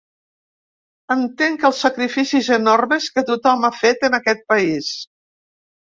Entenc 1.15 1.67
els 1.69 1.83
sacrificis 1.85 2.49
enormes 2.57 3.11
que 3.19 3.27
tothom 3.31 3.69
ha 3.71 3.75
fet 3.85 4.09
en 4.11 4.19
aquest 4.23 4.43
país. 4.55 4.91